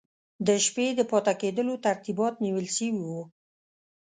[0.47, 3.21] د شپې د پاته کېدلو ترتیبات نیول سوي وو.